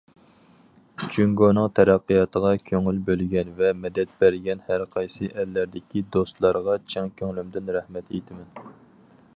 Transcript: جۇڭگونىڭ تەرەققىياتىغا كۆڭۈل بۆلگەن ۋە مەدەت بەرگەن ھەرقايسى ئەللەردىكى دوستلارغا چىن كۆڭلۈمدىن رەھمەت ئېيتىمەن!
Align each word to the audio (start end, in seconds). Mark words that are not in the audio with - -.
جۇڭگونىڭ 1.15 1.67
تەرەققىياتىغا 1.79 2.53
كۆڭۈل 2.69 3.01
بۆلگەن 3.09 3.51
ۋە 3.59 3.69
مەدەت 3.83 4.17
بەرگەن 4.23 4.65
ھەرقايسى 4.71 5.31
ئەللەردىكى 5.35 6.05
دوستلارغا 6.17 6.79
چىن 6.95 7.15
كۆڭلۈمدىن 7.21 7.73
رەھمەت 7.79 8.09
ئېيتىمەن! 8.09 8.73